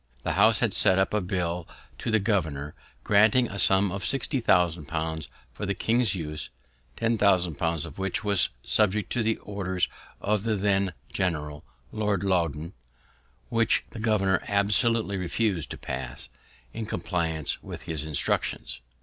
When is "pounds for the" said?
4.87-5.75